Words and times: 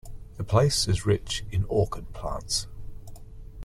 The 0.37 0.43
place 0.43 0.87
is 0.87 1.05
rich 1.05 1.45
in 1.51 1.63
orchid 1.65 2.11
plants. 2.11 2.65